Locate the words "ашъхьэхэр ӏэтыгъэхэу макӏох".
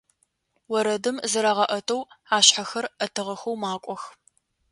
2.37-4.01